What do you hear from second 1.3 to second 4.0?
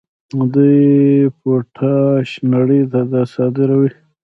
پوټاش نړۍ ته صادروي.